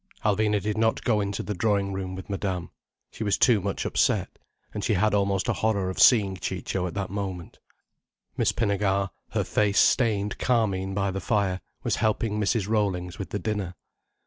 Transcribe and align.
Alvina 0.25 0.59
did 0.59 0.79
not 0.79 1.03
go 1.03 1.21
into 1.21 1.43
the 1.43 1.53
drawing 1.53 1.93
room 1.93 2.15
with 2.15 2.27
Madame. 2.27 2.71
She 3.11 3.23
was 3.23 3.37
too 3.37 3.61
much 3.61 3.85
upset, 3.85 4.39
and 4.73 4.83
she 4.83 4.95
had 4.95 5.13
almost 5.13 5.47
a 5.47 5.53
horror 5.53 5.91
of 5.91 5.99
seeing 5.99 6.37
Ciccio 6.37 6.87
at 6.87 6.95
that 6.95 7.11
moment. 7.11 7.59
Miss 8.35 8.51
Pinnegar, 8.51 9.11
her 9.33 9.43
face 9.43 9.77
stained 9.77 10.39
carmine 10.39 10.95
by 10.95 11.11
the 11.11 11.21
fire, 11.21 11.61
was 11.83 11.97
helping 11.97 12.39
Mrs. 12.39 12.67
Rollings 12.67 13.19
with 13.19 13.29
the 13.29 13.37
dinner. 13.37 13.75